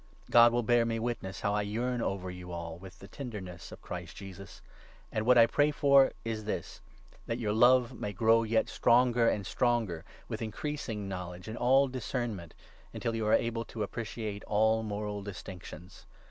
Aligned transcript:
God 0.31 0.51
will 0.51 0.63
bear 0.63 0.83
me 0.83 0.97
witness 0.97 1.41
how 1.41 1.53
I 1.53 1.61
yearn 1.61 2.01
over 2.01 2.31
you 2.31 2.51
all 2.51 2.79
with 2.79 2.97
the 2.97 3.05
8 3.05 3.11
tenderness 3.11 3.71
of 3.71 3.83
Christ 3.83 4.15
Jesus. 4.15 4.63
And 5.11 5.27
what 5.27 5.37
I 5.37 5.45
pray 5.45 5.69
for 5.69 6.11
is 6.25 6.45
this— 6.45 6.81
that 7.27 7.35
9 7.35 7.39
your 7.41 7.53
love 7.53 7.93
may 7.93 8.11
grow 8.11 8.41
yet 8.41 8.67
stronger 8.67 9.29
and 9.29 9.45
stronger, 9.45 10.03
with 10.27 10.41
increasing 10.41 11.07
knowledge 11.07 11.47
and 11.47 11.55
all 11.55 11.87
discernment, 11.87 12.55
until 12.95 13.13
you 13.15 13.27
are 13.27 13.33
able 13.33 13.63
to 13.65 13.83
appreciate 13.83 14.39
10 14.39 14.41
all 14.47 14.81
moral 14.81 15.21
distinctions. 15.21 16.07